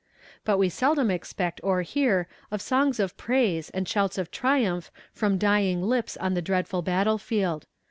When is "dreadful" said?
6.41-6.81